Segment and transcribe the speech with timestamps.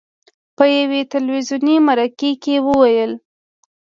[0.57, 3.11] په یوې تلویزوني مرکې کې وویل: